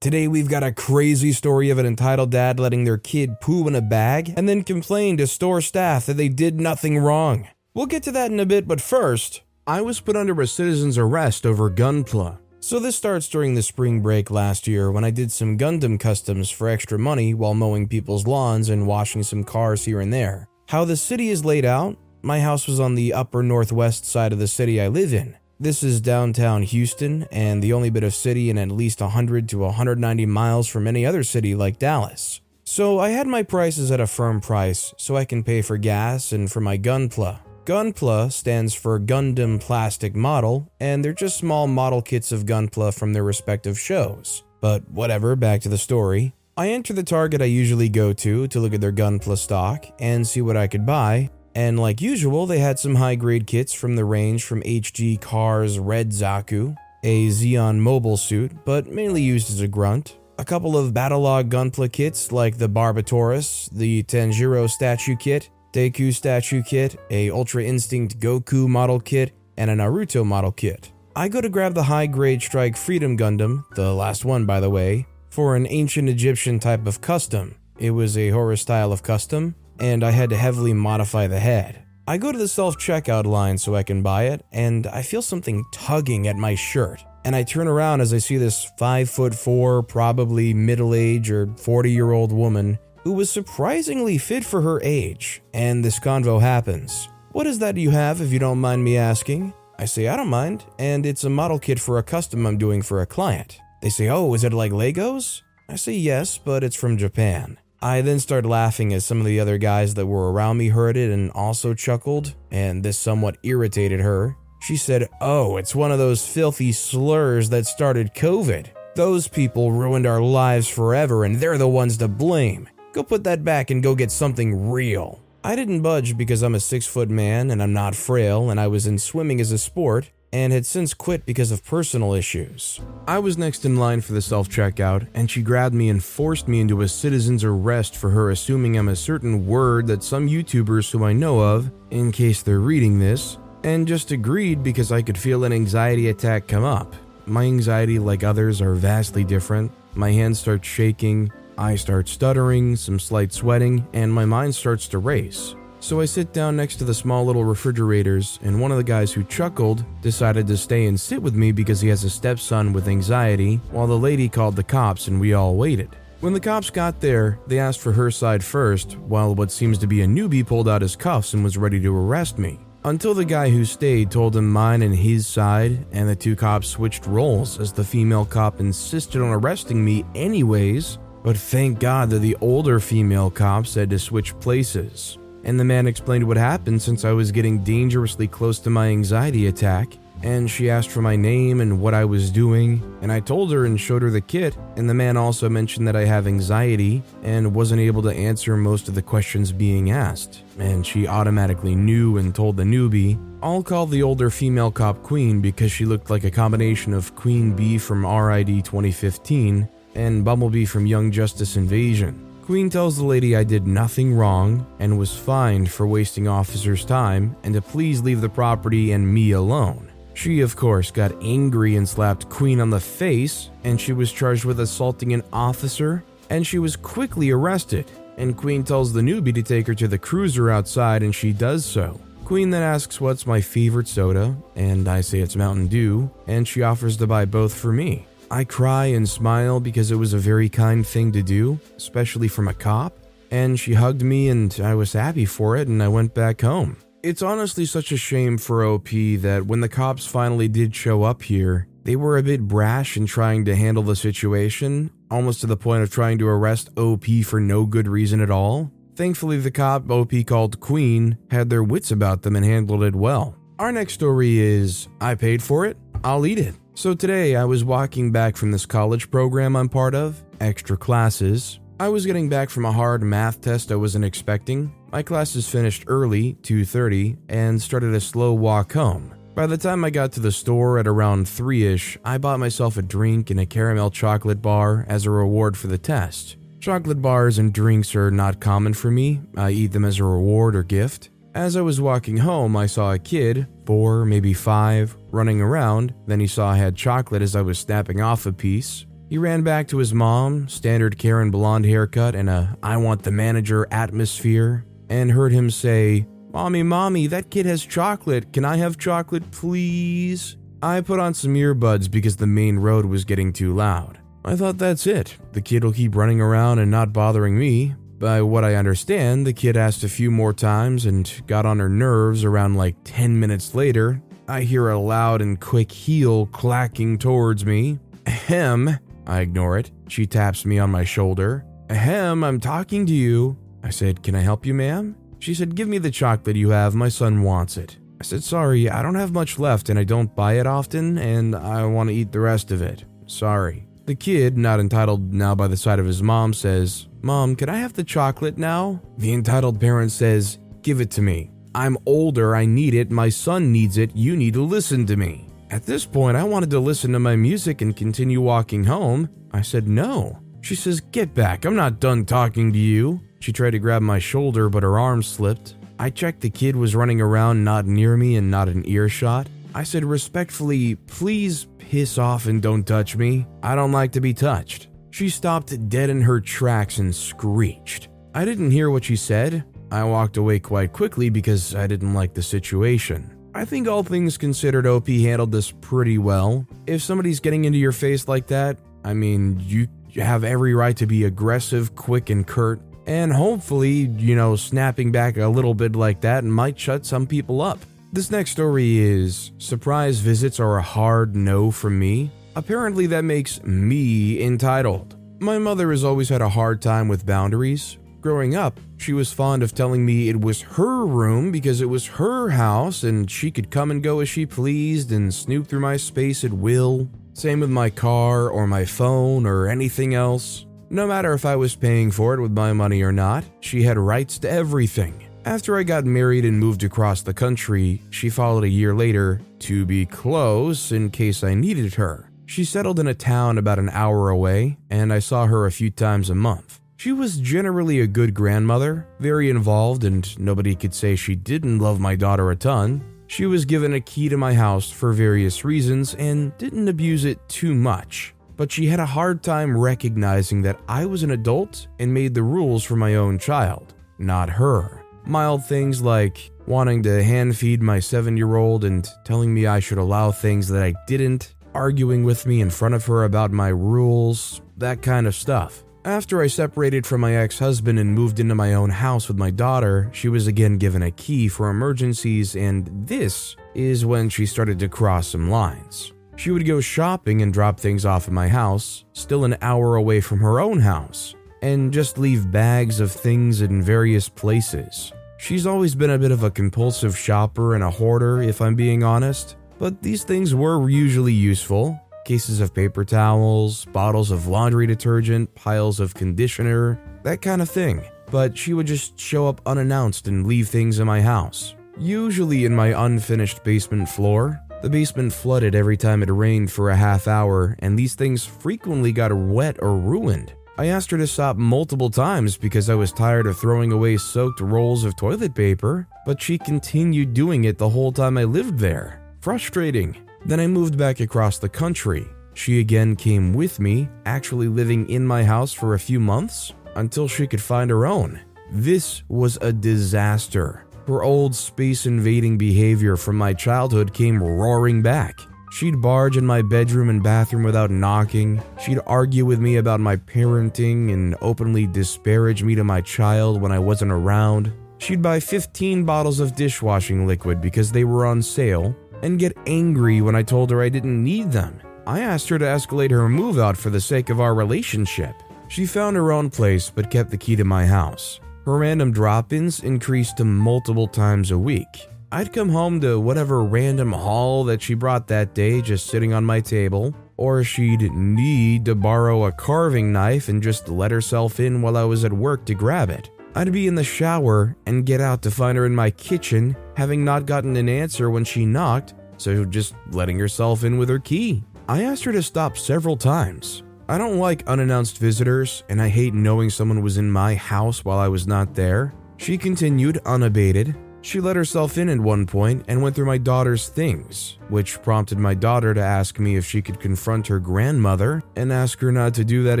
[0.00, 3.74] Today, we've got a crazy story of an entitled dad letting their kid poo in
[3.74, 7.48] a bag and then complain to store staff that they did nothing wrong.
[7.74, 10.98] We'll get to that in a bit, but first, I was put under a citizen's
[10.98, 12.38] arrest over Gunpla.
[12.60, 16.48] So, this starts during the spring break last year when I did some Gundam customs
[16.48, 20.46] for extra money while mowing people's lawns and washing some cars here and there.
[20.68, 24.38] How the city is laid out my house was on the upper northwest side of
[24.38, 25.36] the city I live in.
[25.60, 29.58] This is downtown Houston and the only bit of city in at least 100 to
[29.58, 32.40] 190 miles from any other city like Dallas.
[32.62, 36.30] So I had my prices at a firm price so I can pay for gas
[36.30, 37.40] and for my Gunpla.
[37.64, 43.12] Gunpla stands for Gundam Plastic Model, and they're just small model kits of Gunpla from
[43.12, 44.44] their respective shows.
[44.60, 46.34] But whatever, back to the story.
[46.56, 50.24] I enter the Target I usually go to to look at their Gunpla stock and
[50.24, 53.96] see what I could buy, and like usual, they had some high grade kits from
[53.96, 59.60] the range from HG Char's Red Zaku, a Zeon mobile suit, but mainly used as
[59.60, 65.50] a grunt, a couple of Battlelog Gunpla kits like the Barbatos, the Tanjiro statue kit,
[65.72, 70.92] Deku statue kit, a Ultra Instinct Goku model kit, and a Naruto model kit.
[71.16, 74.70] I go to grab the high grade Strike Freedom Gundam, the last one by the
[74.70, 77.56] way, for an ancient Egyptian type of custom.
[77.78, 81.84] It was a Horus style of custom, and I had to heavily modify the head.
[82.06, 85.22] I go to the self checkout line so I can buy it, and I feel
[85.22, 87.04] something tugging at my shirt.
[87.24, 91.48] And I turn around as I see this 5 foot 4, probably middle age or
[91.58, 95.42] 40 year old woman who was surprisingly fit for her age.
[95.52, 97.08] And this convo happens.
[97.32, 99.52] What is that you have, if you don't mind me asking?
[99.78, 102.82] I say, I don't mind, and it's a model kit for a custom I'm doing
[102.82, 103.60] for a client.
[103.80, 105.42] They say, Oh, is it like Legos?
[105.68, 107.58] I say, Yes, but it's from Japan.
[107.80, 110.96] I then started laughing as some of the other guys that were around me heard
[110.96, 114.36] it and also chuckled, and this somewhat irritated her.
[114.60, 118.66] She said, Oh, it's one of those filthy slurs that started COVID.
[118.96, 122.68] Those people ruined our lives forever and they're the ones to blame.
[122.92, 125.20] Go put that back and go get something real.
[125.44, 128.66] I didn't budge because I'm a six foot man and I'm not frail, and I
[128.66, 132.80] was in swimming as a sport, and had since quit because of personal issues.
[133.06, 136.48] I was next in line for the self checkout, and she grabbed me and forced
[136.48, 140.90] me into a citizen's arrest for her assuming I'm a certain word that some YouTubers
[140.90, 145.18] who I know of, in case they're reading this, and just agreed because I could
[145.18, 146.94] feel an anxiety attack come up.
[147.26, 149.72] My anxiety, like others, are vastly different.
[149.94, 154.98] My hands start shaking, I start stuttering, some slight sweating, and my mind starts to
[154.98, 155.56] race.
[155.80, 159.12] So I sit down next to the small little refrigerators, and one of the guys
[159.12, 162.88] who chuckled decided to stay and sit with me because he has a stepson with
[162.88, 165.96] anxiety, while the lady called the cops and we all waited.
[166.20, 169.86] When the cops got there, they asked for her side first, while what seems to
[169.86, 172.58] be a newbie pulled out his cuffs and was ready to arrest me.
[172.84, 176.66] Until the guy who stayed told him mine and his side, and the two cops
[176.66, 180.98] switched roles as the female cop insisted on arresting me anyways.
[181.22, 185.86] But thank God that the older female cop said to switch places and the man
[185.86, 189.96] explained what happened since I was getting dangerously close to my anxiety attack.
[190.22, 193.64] And she asked for my name and what I was doing, and I told her
[193.64, 194.58] and showed her the kit.
[194.76, 198.88] And the man also mentioned that I have anxiety and wasn't able to answer most
[198.88, 200.42] of the questions being asked.
[200.58, 205.40] And she automatically knew and told the newbie, I'll call the older female cop Queen
[205.40, 210.84] because she looked like a combination of Queen Bee from RID 2015 and Bumblebee from
[210.84, 212.27] Young Justice Invasion.
[212.48, 217.36] Queen tells the lady I did nothing wrong and was fined for wasting officers' time
[217.42, 219.92] and to please leave the property and me alone.
[220.14, 224.46] She, of course, got angry and slapped Queen on the face, and she was charged
[224.46, 227.84] with assaulting an officer, and she was quickly arrested.
[228.16, 231.66] And Queen tells the newbie to take her to the cruiser outside, and she does
[231.66, 232.00] so.
[232.24, 236.62] Queen then asks what's my favorite soda, and I say it's Mountain Dew, and she
[236.62, 238.06] offers to buy both for me.
[238.30, 242.48] I cry and smile because it was a very kind thing to do, especially from
[242.48, 242.98] a cop.
[243.30, 246.76] And she hugged me, and I was happy for it, and I went back home.
[247.02, 251.22] It's honestly such a shame for OP that when the cops finally did show up
[251.22, 255.56] here, they were a bit brash in trying to handle the situation, almost to the
[255.56, 258.70] point of trying to arrest OP for no good reason at all.
[258.96, 263.36] Thankfully, the cop OP called Queen had their wits about them and handled it well.
[263.58, 266.54] Our next story is I paid for it, I'll eat it.
[266.78, 271.58] So today I was walking back from this college program I'm part of, extra classes.
[271.80, 274.72] I was getting back from a hard math test I wasn't expecting.
[274.92, 279.12] My classes finished early, 2:30, and started a slow walk home.
[279.34, 282.82] By the time I got to the store at around 3ish, I bought myself a
[282.82, 286.36] drink and a caramel chocolate bar as a reward for the test.
[286.60, 289.20] Chocolate bars and drinks are not common for me.
[289.36, 291.10] I eat them as a reward or gift.
[291.34, 295.94] As I was walking home, I saw a kid, four, maybe five, running around.
[296.06, 298.86] Then he saw I had chocolate as I was snapping off a piece.
[299.08, 303.10] He ran back to his mom, standard Karen blonde haircut, and a I want the
[303.10, 308.32] manager atmosphere, and heard him say, Mommy, mommy, that kid has chocolate.
[308.34, 310.36] Can I have chocolate, please?
[310.62, 313.98] I put on some earbuds because the main road was getting too loud.
[314.24, 315.16] I thought that's it.
[315.32, 317.74] The kid will keep running around and not bothering me.
[317.98, 321.68] By what I understand, the kid asked a few more times and got on her
[321.68, 324.02] nerves around like 10 minutes later.
[324.28, 327.78] I hear a loud and quick heel clacking towards me.
[328.06, 328.78] Ahem.
[329.06, 329.70] I ignore it.
[329.88, 331.46] She taps me on my shoulder.
[331.70, 333.38] Ahem, I'm talking to you.
[333.62, 334.96] I said, Can I help you, ma'am?
[335.18, 336.74] She said, Give me the chocolate you have.
[336.74, 337.78] My son wants it.
[338.00, 341.34] I said, Sorry, I don't have much left and I don't buy it often, and
[341.34, 342.84] I want to eat the rest of it.
[343.06, 343.66] Sorry.
[343.86, 347.58] The kid, not entitled now by the side of his mom, says, Mom, can I
[347.58, 348.82] have the chocolate now?
[348.98, 351.30] The entitled parent says, Give it to me.
[351.58, 355.28] I'm older, I need it, my son needs it, you need to listen to me.
[355.50, 359.08] At this point, I wanted to listen to my music and continue walking home.
[359.32, 360.20] I said no.
[360.40, 363.00] She says, Get back, I'm not done talking to you.
[363.18, 365.56] She tried to grab my shoulder, but her arm slipped.
[365.80, 369.26] I checked the kid was running around not near me and not in earshot.
[369.52, 373.26] I said respectfully, Please piss off and don't touch me.
[373.42, 374.68] I don't like to be touched.
[374.92, 377.88] She stopped dead in her tracks and screeched.
[378.14, 379.44] I didn't hear what she said.
[379.70, 383.14] I walked away quite quickly because I didn't like the situation.
[383.34, 386.46] I think all things considered, OP handled this pretty well.
[386.66, 390.86] If somebody's getting into your face like that, I mean, you have every right to
[390.86, 392.60] be aggressive, quick, and curt.
[392.86, 397.42] And hopefully, you know, snapping back a little bit like that might shut some people
[397.42, 397.58] up.
[397.92, 402.10] This next story is surprise visits are a hard no from me.
[402.34, 404.96] Apparently, that makes me entitled.
[405.20, 407.76] My mother has always had a hard time with boundaries.
[408.00, 411.86] Growing up, she was fond of telling me it was her room because it was
[411.86, 415.76] her house and she could come and go as she pleased and snoop through my
[415.76, 416.88] space at will.
[417.14, 420.46] Same with my car or my phone or anything else.
[420.70, 423.78] No matter if I was paying for it with my money or not, she had
[423.78, 425.08] rights to everything.
[425.24, 429.66] After I got married and moved across the country, she followed a year later to
[429.66, 432.12] be close in case I needed her.
[432.26, 435.70] She settled in a town about an hour away, and I saw her a few
[435.70, 436.60] times a month.
[436.78, 441.80] She was generally a good grandmother, very involved, and nobody could say she didn't love
[441.80, 442.84] my daughter a ton.
[443.08, 447.18] She was given a key to my house for various reasons and didn't abuse it
[447.28, 451.92] too much, but she had a hard time recognizing that I was an adult and
[451.92, 454.84] made the rules for my own child, not her.
[455.04, 459.58] Mild things like wanting to hand feed my seven year old and telling me I
[459.58, 463.48] should allow things that I didn't, arguing with me in front of her about my
[463.48, 465.64] rules, that kind of stuff.
[465.88, 469.30] After I separated from my ex husband and moved into my own house with my
[469.30, 474.58] daughter, she was again given a key for emergencies, and this is when she started
[474.58, 475.94] to cross some lines.
[476.16, 480.02] She would go shopping and drop things off at my house, still an hour away
[480.02, 484.92] from her own house, and just leave bags of things in various places.
[485.16, 488.84] She's always been a bit of a compulsive shopper and a hoarder, if I'm being
[488.84, 491.80] honest, but these things were usually useful.
[492.08, 497.82] Cases of paper towels, bottles of laundry detergent, piles of conditioner, that kind of thing.
[498.10, 501.54] But she would just show up unannounced and leave things in my house.
[501.78, 504.40] Usually in my unfinished basement floor.
[504.62, 508.90] The basement flooded every time it rained for a half hour, and these things frequently
[508.90, 510.32] got wet or ruined.
[510.56, 514.40] I asked her to stop multiple times because I was tired of throwing away soaked
[514.40, 519.02] rolls of toilet paper, but she continued doing it the whole time I lived there.
[519.20, 520.07] Frustrating.
[520.24, 522.06] Then I moved back across the country.
[522.34, 527.08] She again came with me, actually living in my house for a few months until
[527.08, 528.20] she could find her own.
[528.50, 530.64] This was a disaster.
[530.86, 535.18] Her old space invading behavior from my childhood came roaring back.
[535.50, 538.40] She'd barge in my bedroom and bathroom without knocking.
[538.60, 543.52] She'd argue with me about my parenting and openly disparage me to my child when
[543.52, 544.52] I wasn't around.
[544.78, 550.00] She'd buy 15 bottles of dishwashing liquid because they were on sale and get angry
[550.00, 551.60] when I told her I didn't need them.
[551.86, 555.14] I asked her to escalate her move out for the sake of our relationship.
[555.48, 558.20] She found her own place but kept the key to my house.
[558.44, 561.88] Her random drop ins increased to multiple times a week.
[562.10, 566.24] I'd come home to whatever random haul that she brought that day just sitting on
[566.24, 571.60] my table, or she'd need to borrow a carving knife and just let herself in
[571.60, 573.10] while I was at work to grab it.
[573.38, 577.04] I'd be in the shower and get out to find her in my kitchen, having
[577.04, 581.44] not gotten an answer when she knocked, so just letting herself in with her key.
[581.68, 583.62] I asked her to stop several times.
[583.88, 588.00] I don't like unannounced visitors, and I hate knowing someone was in my house while
[588.00, 588.92] I was not there.
[589.18, 590.76] She continued unabated.
[591.02, 595.20] She let herself in at one point and went through my daughter's things, which prompted
[595.20, 599.14] my daughter to ask me if she could confront her grandmother and ask her not
[599.14, 599.60] to do that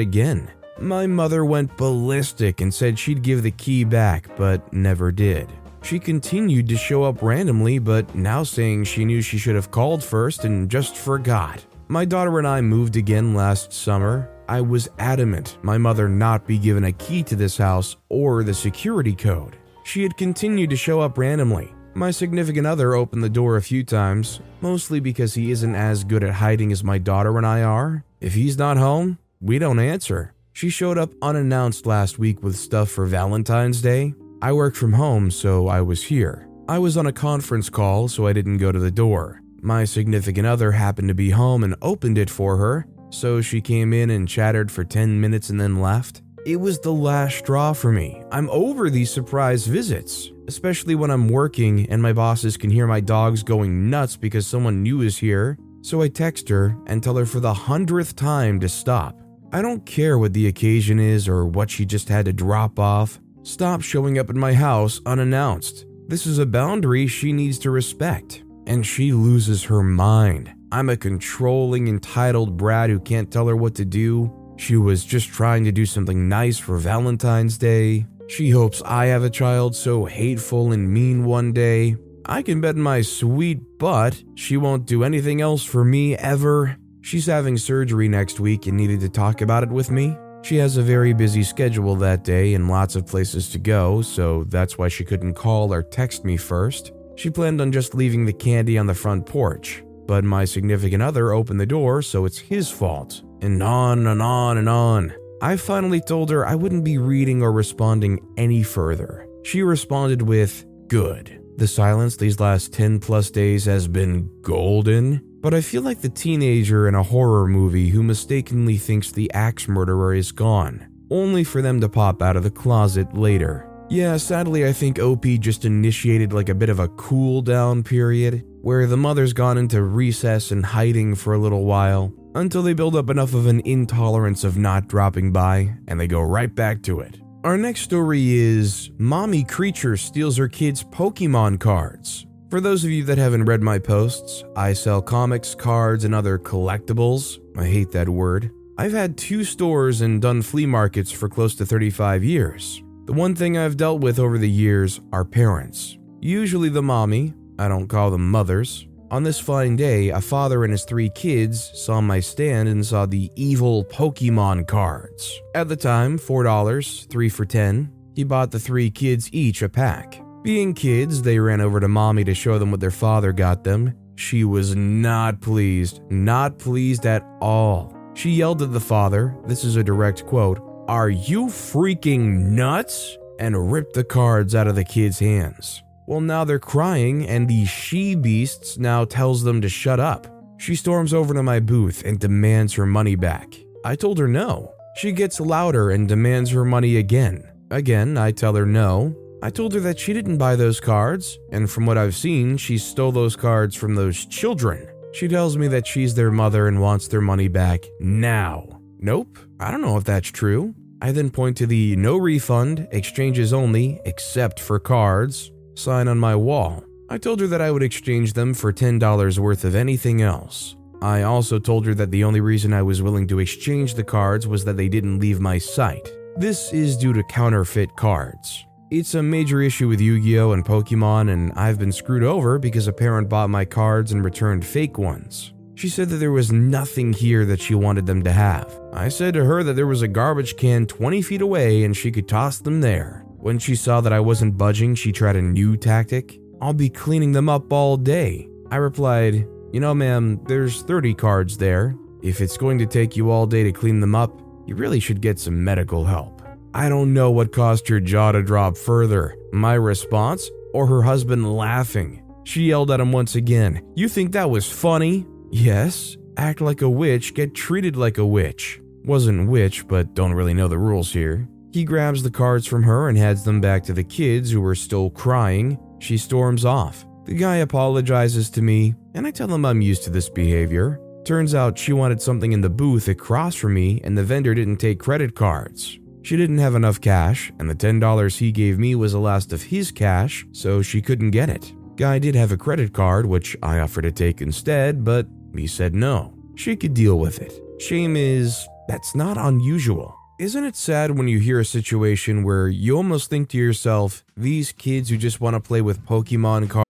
[0.00, 0.50] again.
[0.80, 5.52] My mother went ballistic and said she'd give the key back, but never did.
[5.82, 10.04] She continued to show up randomly, but now saying she knew she should have called
[10.04, 11.64] first and just forgot.
[11.88, 14.30] My daughter and I moved again last summer.
[14.48, 18.54] I was adamant my mother not be given a key to this house or the
[18.54, 19.56] security code.
[19.84, 21.72] She had continued to show up randomly.
[21.94, 26.22] My significant other opened the door a few times, mostly because he isn't as good
[26.22, 28.04] at hiding as my daughter and I are.
[28.20, 30.34] If he's not home, we don't answer.
[30.58, 34.12] She showed up unannounced last week with stuff for Valentine's Day.
[34.42, 36.48] I worked from home, so I was here.
[36.68, 39.40] I was on a conference call, so I didn't go to the door.
[39.62, 43.92] My significant other happened to be home and opened it for her, so she came
[43.92, 46.22] in and chattered for 10 minutes and then left.
[46.44, 48.20] It was the last straw for me.
[48.32, 52.98] I'm over these surprise visits, especially when I'm working and my bosses can hear my
[52.98, 55.56] dogs going nuts because someone new is here.
[55.82, 59.16] So I text her and tell her for the hundredth time to stop.
[59.50, 63.18] I don't care what the occasion is or what she just had to drop off.
[63.42, 65.86] Stop showing up at my house unannounced.
[66.06, 68.42] This is a boundary she needs to respect.
[68.66, 70.52] And she loses her mind.
[70.70, 74.30] I'm a controlling, entitled brat who can't tell her what to do.
[74.58, 78.06] She was just trying to do something nice for Valentine's Day.
[78.26, 81.96] She hopes I have a child so hateful and mean one day.
[82.26, 86.76] I can bet my sweet butt she won't do anything else for me ever.
[87.08, 90.14] She's having surgery next week and needed to talk about it with me.
[90.42, 94.44] She has a very busy schedule that day and lots of places to go, so
[94.44, 96.92] that's why she couldn't call or text me first.
[97.16, 101.32] She planned on just leaving the candy on the front porch, but my significant other
[101.32, 103.22] opened the door, so it's his fault.
[103.40, 105.14] And on and on and on.
[105.40, 109.26] I finally told her I wouldn't be reading or responding any further.
[109.44, 111.37] She responded with, Good.
[111.58, 115.20] The silence these last 10 plus days has been golden.
[115.40, 119.66] But I feel like the teenager in a horror movie who mistakenly thinks the axe
[119.66, 123.68] murderer is gone, only for them to pop out of the closet later.
[123.90, 128.44] Yeah, sadly, I think OP just initiated like a bit of a cool down period
[128.62, 132.94] where the mother's gone into recess and hiding for a little while until they build
[132.94, 137.00] up enough of an intolerance of not dropping by and they go right back to
[137.00, 137.18] it.
[137.44, 142.26] Our next story is Mommy Creature steals her kids' Pokemon cards.
[142.50, 146.36] For those of you that haven't read my posts, I sell comics, cards, and other
[146.36, 147.38] collectibles.
[147.56, 148.50] I hate that word.
[148.76, 152.82] I've had two stores and done flea markets for close to 35 years.
[153.04, 155.96] The one thing I've dealt with over the years are parents.
[156.20, 158.87] Usually the mommy, I don't call them mothers.
[159.10, 163.06] On this fine day, a father and his three kids saw my stand and saw
[163.06, 165.40] the evil Pokemon cards.
[165.54, 167.90] At the time, $4, 3 for 10.
[168.14, 170.22] He bought the three kids each a pack.
[170.42, 173.94] Being kids, they ran over to mommy to show them what their father got them.
[174.16, 177.94] She was not pleased, not pleased at all.
[178.14, 183.16] She yelled at the father, this is a direct quote, Are you freaking nuts?
[183.38, 185.82] and ripped the cards out of the kids' hands.
[186.08, 190.26] Well, now they're crying, and the she beasts now tells them to shut up.
[190.56, 193.54] She storms over to my booth and demands her money back.
[193.84, 194.72] I told her no.
[194.96, 197.46] She gets louder and demands her money again.
[197.70, 199.14] Again, I tell her no.
[199.42, 202.78] I told her that she didn't buy those cards, and from what I've seen, she
[202.78, 204.88] stole those cards from those children.
[205.12, 208.80] She tells me that she's their mother and wants their money back now.
[208.98, 210.74] Nope, I don't know if that's true.
[211.02, 216.34] I then point to the no refund, exchanges only, except for cards sign on my
[216.34, 216.84] wall.
[217.08, 220.76] I told her that I would exchange them for $10 worth of anything else.
[221.00, 224.46] I also told her that the only reason I was willing to exchange the cards
[224.46, 226.12] was that they didn't leave my site.
[226.36, 228.64] This is due to counterfeit cards.
[228.90, 230.52] It's a major issue with Yu Gi Oh!
[230.52, 234.66] and Pokemon, and I've been screwed over because a parent bought my cards and returned
[234.66, 235.52] fake ones.
[235.74, 238.80] She said that there was nothing here that she wanted them to have.
[238.92, 242.10] I said to her that there was a garbage can 20 feet away and she
[242.10, 243.24] could toss them there.
[243.40, 246.40] When she saw that I wasn't budging, she tried a new tactic.
[246.60, 248.48] I'll be cleaning them up all day.
[248.70, 251.94] I replied, You know, ma'am, there's 30 cards there.
[252.20, 255.20] If it's going to take you all day to clean them up, you really should
[255.20, 256.42] get some medical help.
[256.74, 261.56] I don't know what caused her jaw to drop further my response or her husband
[261.56, 262.22] laughing.
[262.44, 263.82] She yelled at him once again.
[263.94, 265.26] You think that was funny?
[265.50, 266.16] Yes.
[266.36, 268.80] Act like a witch, get treated like a witch.
[269.04, 271.48] Wasn't witch, but don't really know the rules here.
[271.72, 274.74] He grabs the cards from her and heads them back to the kids who are
[274.74, 275.78] still crying.
[275.98, 277.04] She storms off.
[277.24, 281.00] The guy apologizes to me, and I tell him I'm used to this behavior.
[281.24, 284.78] Turns out she wanted something in the booth across from me, and the vendor didn't
[284.78, 285.98] take credit cards.
[286.22, 289.62] She didn't have enough cash, and the $10 he gave me was the last of
[289.62, 291.72] his cash, so she couldn't get it.
[291.96, 295.94] Guy did have a credit card, which I offered to take instead, but he said
[295.94, 296.32] no.
[296.54, 297.52] She could deal with it.
[297.80, 300.17] Shame is, that's not unusual.
[300.38, 304.70] Isn't it sad when you hear a situation where you almost think to yourself, these
[304.70, 306.84] kids who just want to play with Pokemon cards?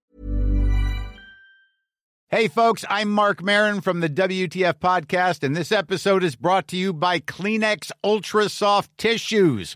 [2.27, 6.77] Hey, folks, I'm Marc Maron from the WTF Podcast, and this episode is brought to
[6.77, 9.75] you by Kleenex Ultra Soft Tissues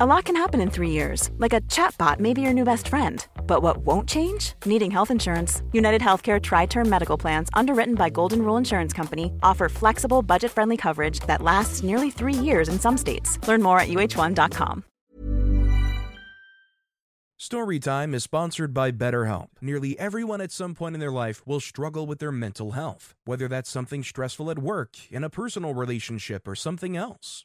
[0.00, 2.88] A lot can happen in three years, like a chatbot may be your new best
[2.88, 3.24] friend.
[3.46, 4.54] But what won't change?
[4.66, 5.62] Needing health insurance.
[5.70, 10.50] United Healthcare Tri Term Medical Plans, underwritten by Golden Rule Insurance Company, offer flexible, budget
[10.50, 13.38] friendly coverage that lasts nearly three years in some states.
[13.46, 14.82] Learn more at uh1.com.
[17.38, 19.50] Storytime is sponsored by BetterHelp.
[19.60, 23.46] Nearly everyone at some point in their life will struggle with their mental health, whether
[23.46, 27.44] that's something stressful at work, in a personal relationship, or something else.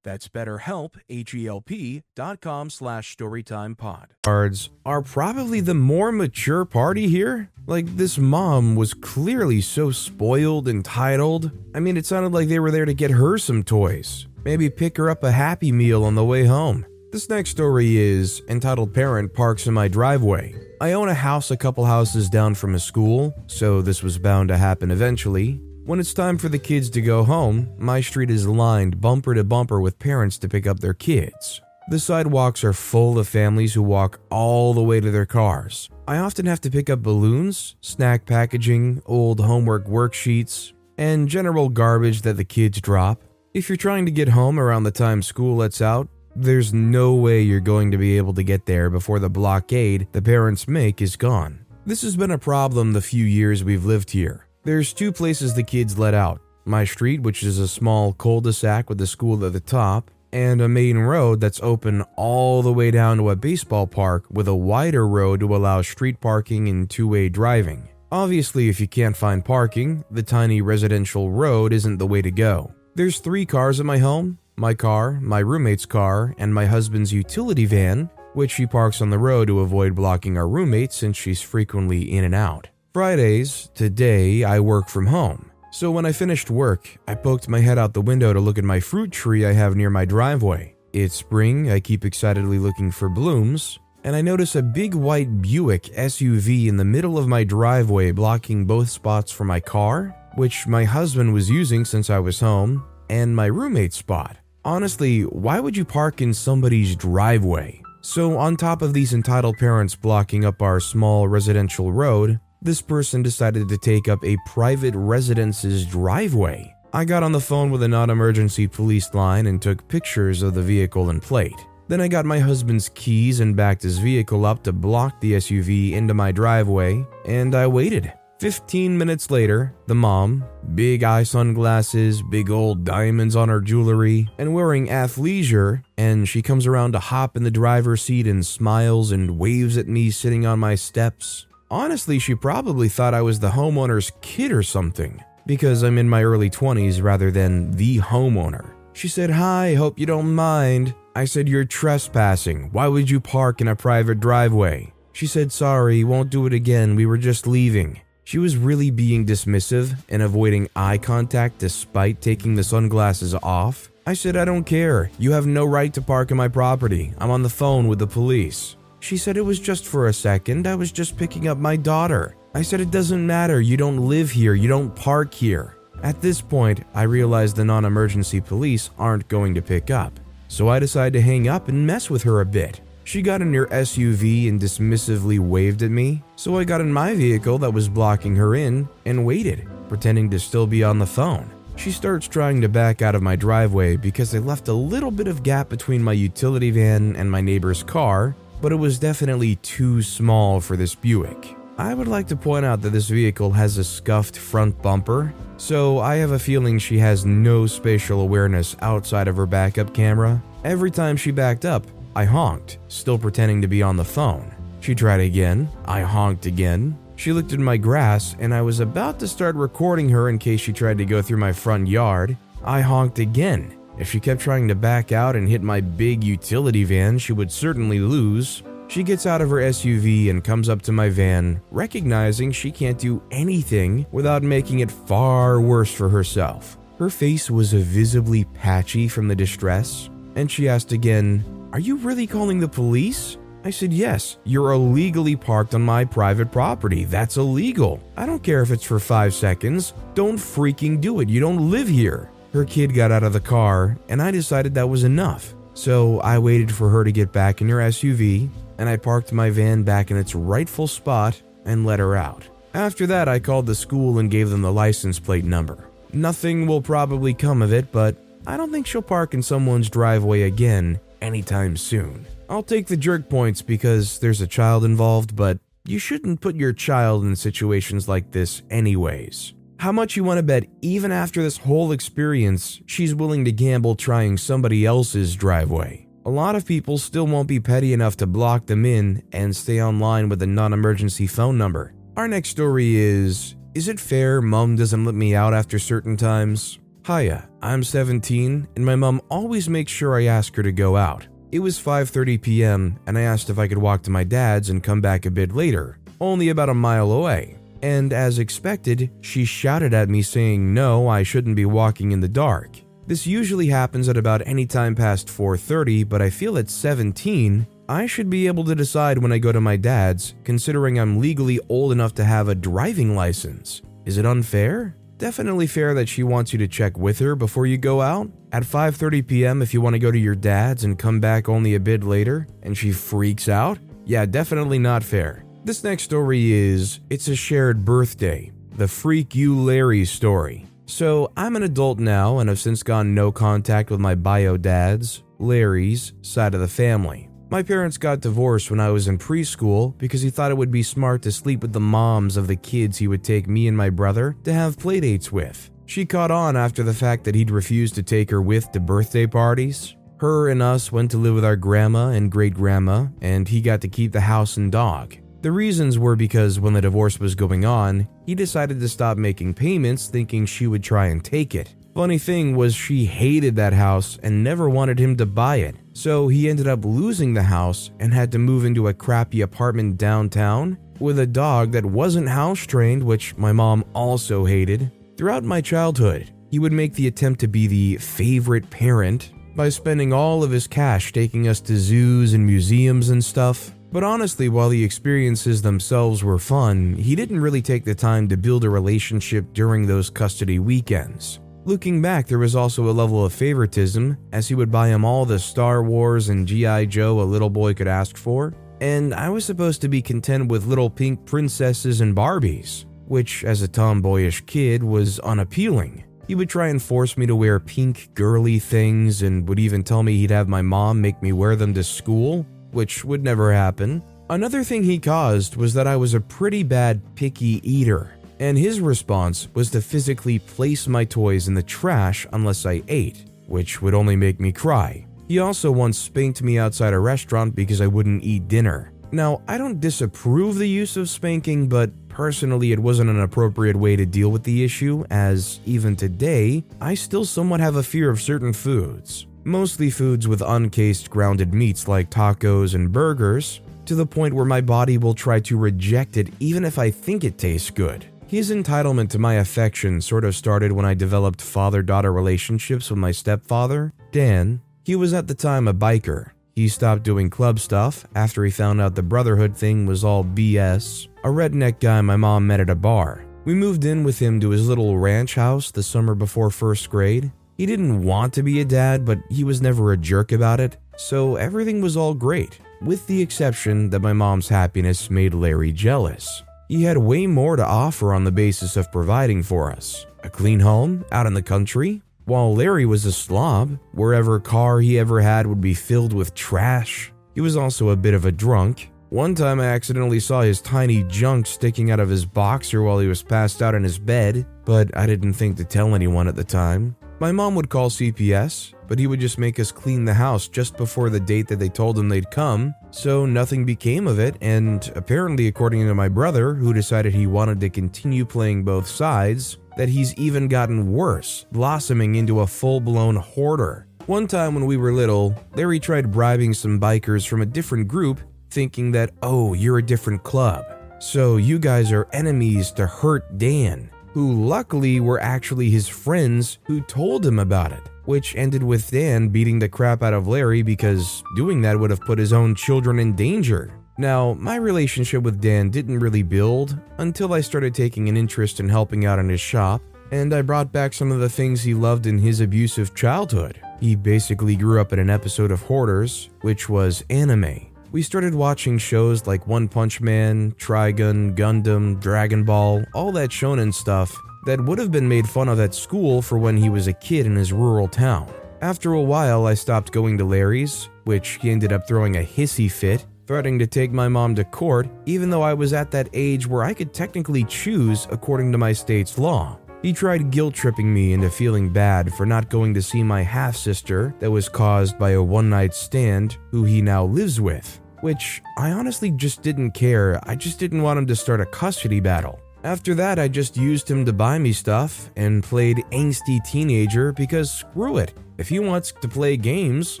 [0.06, 4.10] That's betterhelp, H-E-L-P dot com slash storytimepod.
[4.22, 7.50] Cards are probably the more mature party here.
[7.66, 11.50] Like, this mom was clearly so spoiled, and entitled.
[11.74, 14.28] I mean, it sounded like they were there to get her some toys.
[14.44, 16.86] Maybe pick her up a Happy Meal on the way home.
[17.10, 20.54] This next story is Entitled Parent Parks in My Driveway.
[20.80, 24.50] I own a house a couple houses down from a school, so this was bound
[24.50, 25.60] to happen eventually.
[25.86, 29.44] When it's time for the kids to go home, my street is lined bumper to
[29.44, 31.60] bumper with parents to pick up their kids.
[31.90, 35.88] The sidewalks are full of families who walk all the way to their cars.
[36.08, 42.22] I often have to pick up balloons, snack packaging, old homework worksheets, and general garbage
[42.22, 43.22] that the kids drop.
[43.54, 47.42] If you're trying to get home around the time school lets out, there's no way
[47.42, 51.14] you're going to be able to get there before the blockade the parents make is
[51.14, 51.64] gone.
[51.86, 54.45] This has been a problem the few years we've lived here.
[54.66, 58.52] There's two places the kids let out my street, which is a small cul de
[58.52, 62.72] sac with a school at the top, and a main road that's open all the
[62.72, 66.90] way down to a baseball park with a wider road to allow street parking and
[66.90, 67.88] two way driving.
[68.10, 72.74] Obviously, if you can't find parking, the tiny residential road isn't the way to go.
[72.96, 77.66] There's three cars at my home my car, my roommate's car, and my husband's utility
[77.66, 82.10] van, which she parks on the road to avoid blocking our roommate since she's frequently
[82.10, 82.66] in and out.
[82.96, 85.50] Fridays, today, I work from home.
[85.70, 88.64] So when I finished work, I poked my head out the window to look at
[88.64, 90.74] my fruit tree I have near my driveway.
[90.94, 95.82] It's spring, I keep excitedly looking for blooms, and I notice a big white Buick
[95.94, 100.84] SUV in the middle of my driveway blocking both spots for my car, which my
[100.84, 104.38] husband was using since I was home, and my roommate's spot.
[104.64, 107.82] Honestly, why would you park in somebody's driveway?
[108.00, 113.22] So, on top of these entitled parents blocking up our small residential road, this person
[113.22, 116.74] decided to take up a private residence's driveway.
[116.92, 120.54] I got on the phone with a non emergency police line and took pictures of
[120.54, 121.66] the vehicle and plate.
[121.88, 125.92] Then I got my husband's keys and backed his vehicle up to block the SUV
[125.92, 128.12] into my driveway, and I waited.
[128.38, 134.52] 15 minutes later, the mom, big eye sunglasses, big old diamonds on her jewelry, and
[134.52, 139.38] wearing athleisure, and she comes around to hop in the driver's seat and smiles and
[139.38, 141.46] waves at me sitting on my steps.
[141.70, 145.22] Honestly, she probably thought I was the homeowner's kid or something.
[145.46, 148.72] because I'm in my early 20s rather than the homeowner.
[148.94, 150.92] She said, Hi, hope you don't mind.
[151.14, 152.70] I said, You're trespassing.
[152.72, 154.92] Why would you park in a private driveway?
[155.12, 156.96] She said, Sorry, won't do it again.
[156.96, 158.00] We were just leaving.
[158.24, 163.88] She was really being dismissive and avoiding eye contact despite taking the sunglasses off.
[164.04, 165.10] I said, I don't care.
[165.16, 167.12] You have no right to park in my property.
[167.18, 168.74] I'm on the phone with the police.
[169.06, 170.66] She said it was just for a second.
[170.66, 172.34] I was just picking up my daughter.
[172.54, 173.60] I said, It doesn't matter.
[173.60, 174.54] You don't live here.
[174.54, 175.76] You don't park here.
[176.02, 180.18] At this point, I realized the non emergency police aren't going to pick up.
[180.48, 182.80] So I decided to hang up and mess with her a bit.
[183.04, 187.14] She got in her SUV and dismissively waved at me, so I got in my
[187.14, 191.48] vehicle that was blocking her in and waited, pretending to still be on the phone.
[191.76, 195.28] She starts trying to back out of my driveway because I left a little bit
[195.28, 200.02] of gap between my utility van and my neighbor's car, but it was definitely too
[200.02, 201.56] small for this Buick.
[201.78, 205.98] I would like to point out that this vehicle has a scuffed front bumper, so
[205.98, 210.42] I have a feeling she has no spatial awareness outside of her backup camera.
[210.64, 214.54] Every time she backed up, I honked, still pretending to be on the phone.
[214.80, 215.68] She tried again.
[215.84, 216.98] I honked again.
[217.16, 220.60] She looked at my grass, and I was about to start recording her in case
[220.60, 222.36] she tried to go through my front yard.
[222.64, 223.75] I honked again.
[223.98, 227.50] If she kept trying to back out and hit my big utility van, she would
[227.50, 228.62] certainly lose.
[228.88, 232.98] She gets out of her SUV and comes up to my van, recognizing she can't
[232.98, 236.78] do anything without making it far worse for herself.
[236.98, 242.26] Her face was visibly patchy from the distress, and she asked again, are you really
[242.26, 243.36] calling the police?
[243.64, 247.04] I said, Yes, you're illegally parked on my private property.
[247.04, 248.00] That's illegal.
[248.16, 249.92] I don't care if it's for five seconds.
[250.14, 251.28] Don't freaking do it.
[251.28, 252.30] You don't live here.
[252.56, 255.52] Her kid got out of the car, and I decided that was enough.
[255.74, 259.50] So I waited for her to get back in her SUV, and I parked my
[259.50, 262.48] van back in its rightful spot and let her out.
[262.72, 265.90] After that, I called the school and gave them the license plate number.
[266.14, 268.16] Nothing will probably come of it, but
[268.46, 272.24] I don't think she'll park in someone's driveway again anytime soon.
[272.48, 276.72] I'll take the jerk points because there's a child involved, but you shouldn't put your
[276.72, 279.52] child in situations like this, anyways.
[279.78, 283.94] How much you want to bet, even after this whole experience, she's willing to gamble
[283.94, 286.08] trying somebody else's driveway?
[286.24, 289.82] A lot of people still won't be petty enough to block them in and stay
[289.82, 291.94] online with a non emergency phone number.
[292.16, 296.78] Our next story is Is it fair mom doesn't let me out after certain times?
[297.06, 301.28] Hiya, I'm 17 and my mom always makes sure I ask her to go out.
[301.52, 302.98] It was 5:30 p.m.
[303.06, 305.54] and I asked if I could walk to my dad's and come back a bit
[305.54, 307.55] later, only about a mile away.
[307.82, 312.28] And as expected, she shouted at me saying no, I shouldn't be walking in the
[312.28, 312.80] dark.
[313.06, 318.06] This usually happens at about any time past 4:30, but I feel at 17 I
[318.06, 321.92] should be able to decide when I go to my dad's, considering I'm legally old
[321.92, 323.80] enough to have a driving license.
[324.04, 324.96] Is it unfair?
[325.18, 328.28] Definitely fair that she wants you to check with her before you go out.
[328.50, 329.62] At 5:30 p.m.
[329.62, 332.48] if you want to go to your dad's and come back only a bit later
[332.64, 333.78] and she freaks out?
[334.04, 335.45] Yeah, definitely not fair.
[335.66, 338.52] This next story is it's a shared birthday.
[338.76, 340.64] The Freak You Larry story.
[340.86, 345.24] So, I'm an adult now and have since gone no contact with my bio dad's,
[345.40, 347.28] Larry's, side of the family.
[347.50, 350.84] My parents got divorced when I was in preschool because he thought it would be
[350.84, 353.90] smart to sleep with the moms of the kids he would take me and my
[353.90, 355.68] brother to have playdates with.
[355.86, 359.26] She caught on after the fact that he'd refused to take her with to birthday
[359.26, 359.96] parties.
[360.18, 363.80] Her and us went to live with our grandma and great grandma, and he got
[363.80, 365.16] to keep the house and dog.
[365.46, 369.54] The reasons were because when the divorce was going on, he decided to stop making
[369.54, 371.72] payments thinking she would try and take it.
[371.94, 375.76] Funny thing was, she hated that house and never wanted him to buy it.
[375.92, 379.98] So he ended up losing the house and had to move into a crappy apartment
[379.98, 384.90] downtown with a dog that wasn't house trained, which my mom also hated.
[385.16, 390.12] Throughout my childhood, he would make the attempt to be the favorite parent by spending
[390.12, 393.70] all of his cash taking us to zoos and museums and stuff.
[393.92, 398.36] But honestly, while the experiences themselves were fun, he didn't really take the time to
[398.36, 401.40] build a relationship during those custody weekends.
[401.64, 405.24] Looking back, there was also a level of favoritism, as he would buy him all
[405.24, 406.84] the Star Wars and G.I.
[406.86, 410.66] Joe a little boy could ask for, and I was supposed to be content with
[410.66, 416.04] little pink princesses and Barbies, which, as a tomboyish kid, was unappealing.
[416.28, 420.02] He would try and force me to wear pink girly things and would even tell
[420.02, 422.46] me he'd have my mom make me wear them to school,
[422.76, 424.00] which would never happen.
[424.30, 428.80] Another thing he caused was that I was a pretty bad picky eater and his
[428.80, 433.94] response was to physically place my toys in the trash unless I ate, which would
[433.94, 435.06] only make me cry.
[435.28, 438.92] He also once spanked me outside a restaurant because I wouldn't eat dinner.
[439.12, 443.96] Now, I don't disapprove the use of spanking, but personally, it wasn't an appropriate way
[443.96, 448.20] to deal with the issue, as even today, I still somewhat have a fear of
[448.20, 449.26] certain foods.
[449.46, 454.60] Mostly foods with uncased grounded meats like tacos and burgers, to the point where my
[454.60, 458.04] body will try to reject it even if I think it tastes good.
[458.26, 462.98] His entitlement to my affection sort of started when I developed father daughter relationships with
[462.98, 464.60] my stepfather, Dan.
[464.84, 466.32] He was at the time a biker.
[466.56, 471.06] He stopped doing club stuff after he found out the brotherhood thing was all BS.
[471.22, 473.24] A redneck guy my mom met at a bar.
[473.44, 477.30] We moved in with him to his little ranch house the summer before first grade.
[477.56, 480.76] He didn't want to be a dad, but he was never a jerk about it,
[480.98, 486.42] so everything was all great, with the exception that my mom's happiness made Larry jealous.
[486.68, 490.60] He had way more to offer on the basis of providing for us a clean
[490.60, 493.78] home out in the country, while Larry was a slob.
[493.92, 497.12] Wherever car he ever had would be filled with trash.
[497.34, 498.90] He was also a bit of a drunk.
[499.10, 503.06] One time I accidentally saw his tiny junk sticking out of his boxer while he
[503.06, 506.44] was passed out in his bed, but I didn't think to tell anyone at the
[506.44, 506.96] time.
[507.18, 510.76] My mom would call CPS, but he would just make us clean the house just
[510.76, 514.36] before the date that they told him they'd come, so nothing became of it.
[514.42, 519.56] And apparently, according to my brother, who decided he wanted to continue playing both sides,
[519.78, 523.86] that he's even gotten worse, blossoming into a full blown hoarder.
[524.04, 528.20] One time when we were little, Larry tried bribing some bikers from a different group,
[528.50, 530.66] thinking that, oh, you're a different club.
[530.98, 536.80] So you guys are enemies to hurt Dan who luckily were actually his friends who
[536.80, 541.22] told him about it, which ended with Dan beating the crap out of Larry because
[541.36, 543.74] doing that would have put his own children in danger.
[543.98, 548.70] Now, my relationship with Dan didn't really build until I started taking an interest in
[548.70, 552.06] helping out in his shop, and I brought back some of the things he loved
[552.06, 553.60] in his abusive childhood.
[553.80, 557.66] He basically grew up in an episode of Hoarders, which was anime.
[557.92, 563.72] We started watching shows like One Punch Man, Trigun, Gundam, Dragon Ball, all that shonen
[563.72, 566.92] stuff that would have been made fun of at school for when he was a
[566.92, 568.32] kid in his rural town.
[568.60, 572.70] After a while, I stopped going to Larry's, which he ended up throwing a hissy
[572.70, 576.46] fit, threatening to take my mom to court, even though I was at that age
[576.46, 579.58] where I could technically choose according to my state's law.
[579.82, 583.54] He tried guilt tripping me into feeling bad for not going to see my half
[583.54, 588.42] sister that was caused by a one night stand who he now lives with, which
[588.56, 590.18] I honestly just didn't care.
[590.24, 592.40] I just didn't want him to start a custody battle.
[592.64, 597.50] After that, I just used him to buy me stuff and played angsty teenager because
[597.50, 598.14] screw it.
[598.38, 600.00] If he wants to play games,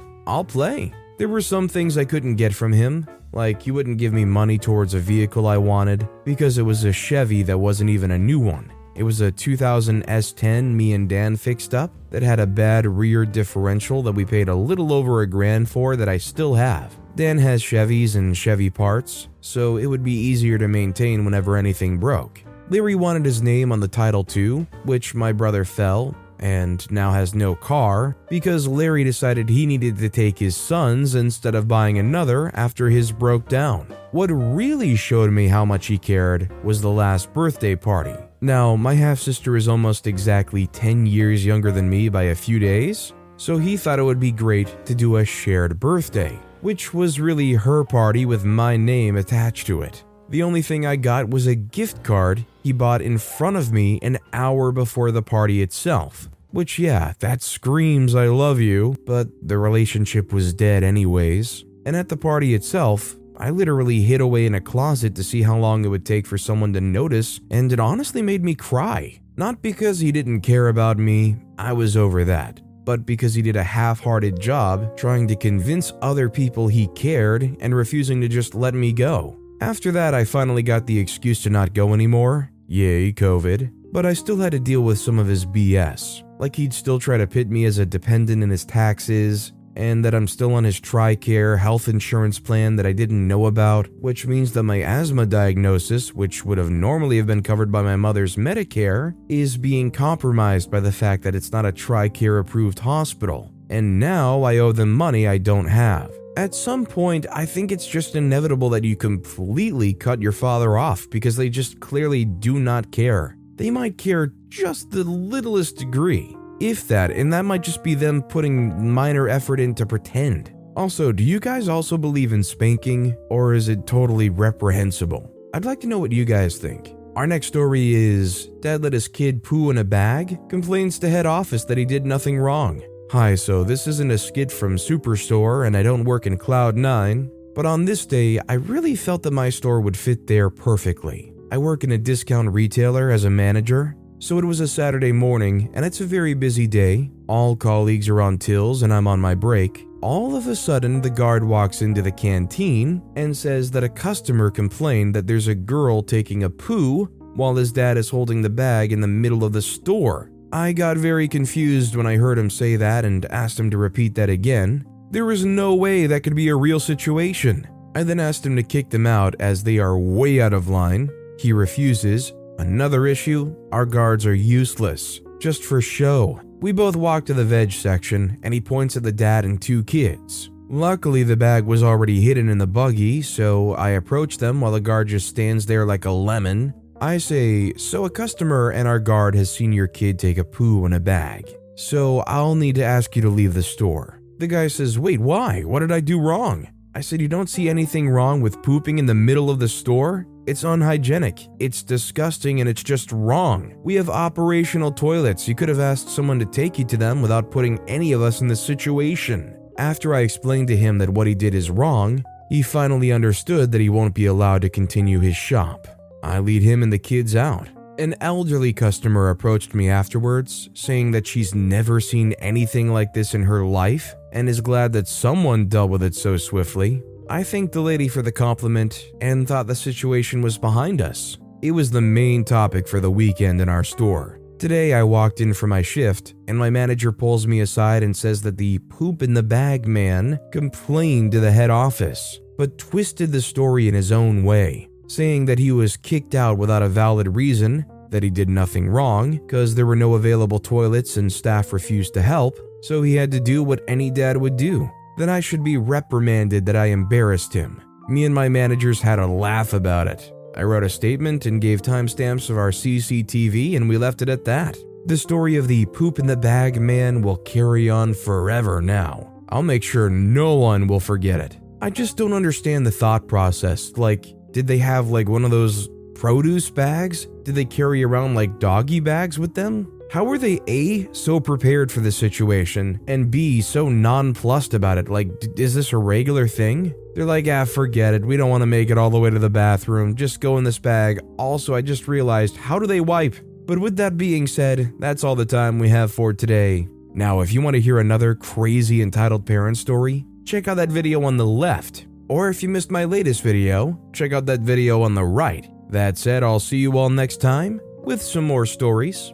[0.26, 0.92] I'll play.
[1.18, 4.58] There were some things I couldn't get from him, like he wouldn't give me money
[4.58, 8.40] towards a vehicle I wanted because it was a Chevy that wasn't even a new
[8.40, 8.72] one.
[8.96, 13.26] It was a 2000 S10 me and Dan fixed up that had a bad rear
[13.26, 16.96] differential that we paid a little over a grand for that I still have.
[17.14, 21.98] Dan has Chevys and Chevy parts, so it would be easier to maintain whenever anything
[21.98, 22.42] broke.
[22.70, 27.34] Larry wanted his name on the title too, which my brother fell and now has
[27.34, 32.50] no car because Larry decided he needed to take his son's instead of buying another
[32.54, 33.94] after his broke down.
[34.12, 38.16] What really showed me how much he cared was the last birthday party.
[38.40, 42.58] Now, my half sister is almost exactly 10 years younger than me by a few
[42.58, 47.18] days, so he thought it would be great to do a shared birthday, which was
[47.18, 50.04] really her party with my name attached to it.
[50.28, 53.98] The only thing I got was a gift card he bought in front of me
[54.02, 56.28] an hour before the party itself.
[56.50, 61.64] Which, yeah, that screams I love you, but the relationship was dead anyways.
[61.86, 65.58] And at the party itself, I literally hid away in a closet to see how
[65.58, 69.20] long it would take for someone to notice, and it honestly made me cry.
[69.36, 73.56] Not because he didn't care about me, I was over that, but because he did
[73.56, 78.54] a half hearted job trying to convince other people he cared and refusing to just
[78.54, 79.38] let me go.
[79.60, 82.50] After that, I finally got the excuse to not go anymore.
[82.68, 83.70] Yay, COVID.
[83.92, 86.22] But I still had to deal with some of his BS.
[86.38, 90.14] Like he'd still try to pit me as a dependent in his taxes, and that
[90.14, 94.52] I'm still on his TRICARE health insurance plan that I didn't know about, which means
[94.52, 99.14] that my asthma diagnosis, which would have normally have been covered by my mother's Medicare,
[99.28, 103.52] is being compromised by the fact that it's not a TRICARE approved hospital.
[103.68, 106.10] And now I owe them money I don't have.
[106.36, 111.08] At some point, I think it's just inevitable that you completely cut your father off
[111.10, 113.36] because they just clearly do not care.
[113.54, 116.35] They might care just the littlest degree.
[116.60, 120.52] If that, and that might just be them putting minor effort in to pretend.
[120.74, 125.30] Also, do you guys also believe in spanking, or is it totally reprehensible?
[125.54, 126.94] I'd like to know what you guys think.
[127.14, 131.24] Our next story is Dad let his kid poo in a bag, complains to head
[131.24, 132.82] office that he did nothing wrong.
[133.10, 137.64] Hi, so this isn't a skit from Superstore and I don't work in Cloud9, but
[137.64, 141.32] on this day, I really felt that my store would fit there perfectly.
[141.50, 145.70] I work in a discount retailer as a manager, so it was a Saturday morning
[145.74, 147.10] and it's a very busy day.
[147.28, 149.86] All colleagues are on tills and I'm on my break.
[150.02, 154.50] All of a sudden, the guard walks into the canteen and says that a customer
[154.50, 158.92] complained that there's a girl taking a poo while his dad is holding the bag
[158.92, 160.30] in the middle of the store.
[160.52, 164.14] I got very confused when I heard him say that and asked him to repeat
[164.14, 164.86] that again.
[165.10, 167.66] There was no way that could be a real situation.
[167.94, 171.10] I then asked him to kick them out as they are way out of line.
[171.38, 172.32] He refuses.
[172.58, 176.40] Another issue our guards are useless, just for show.
[176.60, 179.84] We both walk to the veg section, and he points at the dad and two
[179.84, 180.50] kids.
[180.68, 184.80] Luckily, the bag was already hidden in the buggy, so I approach them while the
[184.80, 186.74] guard just stands there like a lemon.
[187.00, 190.86] I say, So a customer and our guard has seen your kid take a poo
[190.86, 194.20] in a bag, so I'll need to ask you to leave the store.
[194.38, 195.62] The guy says, Wait, why?
[195.62, 196.68] What did I do wrong?
[196.94, 200.26] I said, You don't see anything wrong with pooping in the middle of the store?
[200.46, 203.74] It's unhygienic, it's disgusting, and it's just wrong.
[203.82, 205.48] We have operational toilets.
[205.48, 208.40] You could have asked someone to take you to them without putting any of us
[208.40, 209.58] in this situation.
[209.76, 213.80] After I explained to him that what he did is wrong, he finally understood that
[213.80, 215.88] he won't be allowed to continue his shop.
[216.22, 217.68] I lead him and the kids out.
[217.98, 223.42] An elderly customer approached me afterwards, saying that she's never seen anything like this in
[223.42, 227.02] her life and is glad that someone dealt with it so swiftly.
[227.28, 231.38] I thanked the lady for the compliment and thought the situation was behind us.
[231.60, 234.38] It was the main topic for the weekend in our store.
[234.60, 238.42] Today, I walked in for my shift, and my manager pulls me aside and says
[238.42, 243.42] that the poop in the bag man complained to the head office, but twisted the
[243.42, 247.84] story in his own way, saying that he was kicked out without a valid reason,
[248.10, 252.22] that he did nothing wrong because there were no available toilets and staff refused to
[252.22, 255.76] help, so he had to do what any dad would do then I should be
[255.76, 257.82] reprimanded that I embarrassed him.
[258.08, 260.32] Me and my managers had a laugh about it.
[260.56, 264.44] I wrote a statement and gave timestamps of our CCTV, and we left it at
[264.44, 264.78] that.
[265.06, 269.32] The story of the poop in the bag man will carry on forever now.
[269.48, 271.58] I'll make sure no one will forget it.
[271.80, 273.92] I just don't understand the thought process.
[273.96, 277.26] Like, did they have like one of those produce bags?
[277.42, 279.95] Did they carry around like doggy bags with them?
[280.08, 285.08] How were they A, so prepared for this situation, and B, so nonplussed about it?
[285.08, 286.94] Like, is this a regular thing?
[287.14, 288.24] They're like, ah, forget it.
[288.24, 290.14] We don't want to make it all the way to the bathroom.
[290.14, 291.20] Just go in this bag.
[291.38, 293.34] Also, I just realized, how do they wipe?
[293.66, 296.86] But with that being said, that's all the time we have for today.
[297.12, 301.24] Now, if you want to hear another crazy entitled parent story, check out that video
[301.24, 302.06] on the left.
[302.28, 305.68] Or if you missed my latest video, check out that video on the right.
[305.90, 309.32] That said, I'll see you all next time with some more stories